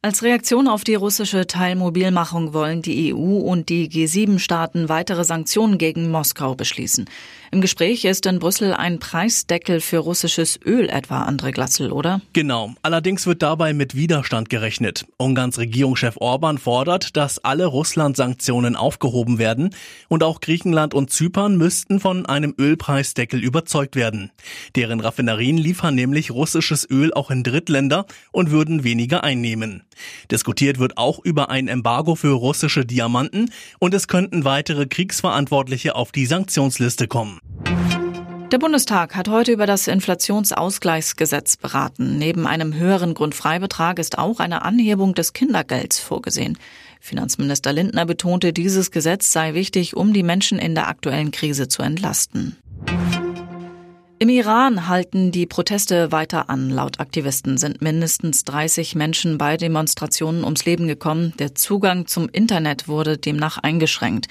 Als 0.00 0.22
Reaktion 0.22 0.68
auf 0.68 0.84
die 0.84 0.94
russische 0.94 1.48
Teilmobilmachung 1.48 2.54
wollen 2.54 2.82
die 2.82 3.12
EU 3.12 3.38
und 3.38 3.68
die 3.68 3.88
G7-Staaten 3.88 4.88
weitere 4.88 5.24
Sanktionen 5.24 5.76
gegen 5.76 6.12
Moskau 6.12 6.54
beschließen. 6.54 7.06
Im 7.50 7.60
Gespräch 7.60 8.04
ist 8.04 8.24
in 8.26 8.38
Brüssel 8.38 8.74
ein 8.74 9.00
Preisdeckel 9.00 9.80
für 9.80 9.98
russisches 9.98 10.60
Öl 10.64 10.88
etwa, 10.88 11.26
André 11.26 11.50
Glassel, 11.50 11.90
oder? 11.90 12.20
Genau. 12.32 12.74
Allerdings 12.82 13.26
wird 13.26 13.42
dabei 13.42 13.72
mit 13.72 13.96
Widerstand 13.96 14.50
gerechnet. 14.50 15.04
Ungarns 15.16 15.58
Regierungschef 15.58 16.16
Orban 16.18 16.58
fordert, 16.58 17.16
dass 17.16 17.42
alle 17.42 17.66
Russland-Sanktionen 17.66 18.76
aufgehoben 18.76 19.38
werden 19.38 19.74
und 20.06 20.22
auch 20.22 20.40
Griechenland 20.40 20.94
und 20.94 21.10
Zypern 21.10 21.56
müssten 21.56 21.98
von 21.98 22.24
einem 22.24 22.54
Ölpreisdeckel 22.56 23.42
überzeugt 23.42 23.96
werden. 23.96 24.30
Deren 24.76 25.00
Raffinerien 25.00 25.58
liefern 25.58 25.96
nämlich 25.96 26.30
russisches 26.30 26.88
Öl 26.88 27.12
auch 27.12 27.32
in 27.32 27.42
Drittländer 27.42 28.06
und 28.30 28.52
würden 28.52 28.84
weniger 28.84 29.24
einnehmen. 29.24 29.82
Diskutiert 30.30 30.78
wird 30.78 30.96
auch 30.96 31.18
über 31.24 31.50
ein 31.50 31.68
Embargo 31.68 32.14
für 32.14 32.32
russische 32.32 32.84
Diamanten 32.84 33.50
und 33.78 33.94
es 33.94 34.08
könnten 34.08 34.44
weitere 34.44 34.86
Kriegsverantwortliche 34.86 35.94
auf 35.94 36.12
die 36.12 36.26
Sanktionsliste 36.26 37.08
kommen. 37.08 37.40
Der 38.50 38.58
Bundestag 38.58 39.14
hat 39.14 39.28
heute 39.28 39.52
über 39.52 39.66
das 39.66 39.86
Inflationsausgleichsgesetz 39.88 41.58
beraten. 41.58 42.16
Neben 42.16 42.46
einem 42.46 42.72
höheren 42.72 43.12
Grundfreibetrag 43.12 43.98
ist 43.98 44.16
auch 44.16 44.40
eine 44.40 44.62
Anhebung 44.62 45.14
des 45.14 45.34
Kindergelds 45.34 45.98
vorgesehen. 45.98 46.56
Finanzminister 46.98 47.74
Lindner 47.74 48.06
betonte, 48.06 48.54
dieses 48.54 48.90
Gesetz 48.90 49.32
sei 49.32 49.52
wichtig, 49.52 49.94
um 49.96 50.14
die 50.14 50.22
Menschen 50.22 50.58
in 50.58 50.74
der 50.74 50.88
aktuellen 50.88 51.30
Krise 51.30 51.68
zu 51.68 51.82
entlasten. 51.82 52.56
Im 54.20 54.30
Iran 54.30 54.88
halten 54.88 55.30
die 55.30 55.46
Proteste 55.46 56.10
weiter 56.10 56.50
an. 56.50 56.70
Laut 56.70 56.98
Aktivisten 56.98 57.56
sind 57.56 57.80
mindestens 57.80 58.42
30 58.42 58.96
Menschen 58.96 59.38
bei 59.38 59.56
Demonstrationen 59.56 60.42
ums 60.42 60.64
Leben 60.64 60.88
gekommen. 60.88 61.34
Der 61.38 61.54
Zugang 61.54 62.08
zum 62.08 62.28
Internet 62.28 62.88
wurde 62.88 63.16
demnach 63.16 63.58
eingeschränkt. 63.58 64.26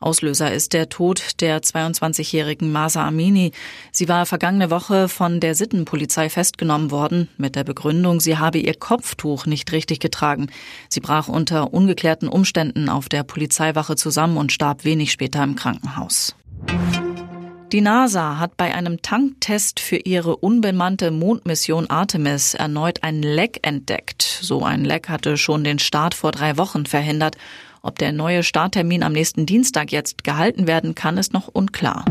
Auslöser 0.00 0.52
ist 0.52 0.72
der 0.72 0.88
Tod 0.88 1.40
der 1.40 1.62
22-jährigen 1.62 2.72
Masa 2.72 3.06
Amini. 3.06 3.52
Sie 3.92 4.08
war 4.08 4.26
vergangene 4.26 4.72
Woche 4.72 5.08
von 5.08 5.38
der 5.38 5.54
Sittenpolizei 5.54 6.28
festgenommen 6.30 6.90
worden, 6.90 7.28
mit 7.36 7.54
der 7.54 7.62
Begründung, 7.62 8.18
sie 8.18 8.38
habe 8.38 8.58
ihr 8.58 8.74
Kopftuch 8.74 9.46
nicht 9.46 9.70
richtig 9.70 10.00
getragen. 10.00 10.48
Sie 10.88 11.00
brach 11.00 11.28
unter 11.28 11.72
ungeklärten 11.72 12.28
Umständen 12.28 12.88
auf 12.88 13.08
der 13.08 13.22
Polizeiwache 13.22 13.94
zusammen 13.94 14.36
und 14.36 14.50
starb 14.50 14.84
wenig 14.84 15.12
später 15.12 15.44
im 15.44 15.54
Krankenhaus. 15.54 16.34
Die 17.72 17.82
NASA 17.82 18.38
hat 18.38 18.56
bei 18.56 18.74
einem 18.74 19.02
Tanktest 19.02 19.78
für 19.78 19.96
ihre 19.96 20.36
unbemannte 20.36 21.10
Mondmission 21.10 21.90
Artemis 21.90 22.54
erneut 22.54 23.02
ein 23.02 23.20
Leck 23.20 23.58
entdeckt. 23.60 24.22
So 24.22 24.64
ein 24.64 24.86
Leck 24.86 25.10
hatte 25.10 25.36
schon 25.36 25.64
den 25.64 25.78
Start 25.78 26.14
vor 26.14 26.32
drei 26.32 26.56
Wochen 26.56 26.86
verhindert. 26.86 27.36
Ob 27.82 27.98
der 27.98 28.12
neue 28.12 28.42
Starttermin 28.42 29.02
am 29.02 29.12
nächsten 29.12 29.44
Dienstag 29.44 29.92
jetzt 29.92 30.24
gehalten 30.24 30.66
werden 30.66 30.94
kann, 30.94 31.18
ist 31.18 31.34
noch 31.34 31.48
unklar. 31.48 32.06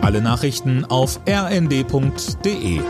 Alle 0.00 0.22
Nachrichten 0.22 0.86
auf 0.86 1.20
rnd.de 1.28 2.80